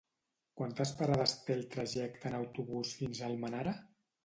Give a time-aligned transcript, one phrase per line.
[0.61, 3.79] Quantes parades té el trajecte en autobús fins a Almenara?